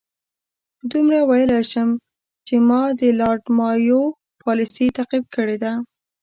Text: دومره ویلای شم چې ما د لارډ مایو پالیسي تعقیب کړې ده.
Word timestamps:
دومره 0.91 1.19
ویلای 1.29 1.63
شم 1.71 1.89
چې 2.47 2.55
ما 2.67 2.81
د 2.99 3.01
لارډ 3.19 3.43
مایو 3.57 4.01
پالیسي 4.41 4.87
تعقیب 4.97 5.25
کړې 5.35 5.57
ده. 5.63 5.73